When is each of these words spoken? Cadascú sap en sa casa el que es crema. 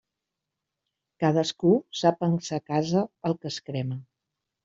Cadascú 1.23 1.73
sap 2.01 2.25
en 2.29 2.35
sa 2.49 2.59
casa 2.71 3.05
el 3.31 3.39
que 3.43 3.51
es 3.53 3.59
crema. 3.69 4.01